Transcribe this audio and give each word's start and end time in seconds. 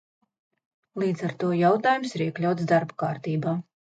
Līdz 1.03 1.25
ar 1.27 1.35
to 1.43 1.49
jautājums 1.59 2.17
ir 2.19 2.25
iekļauts 2.27 2.67
darba 2.73 2.99
kārtībā. 3.05 3.57